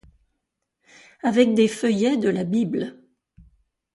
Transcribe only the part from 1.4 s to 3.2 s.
des feuillets de la Bible!